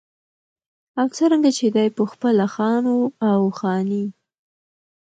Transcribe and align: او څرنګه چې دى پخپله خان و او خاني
او 0.99 1.07
څرنګه 1.15 1.51
چې 1.57 1.65
دى 1.75 1.87
پخپله 1.97 2.45
خان 2.53 2.83
و 2.95 2.97
او 3.31 3.41
خاني 3.59 4.03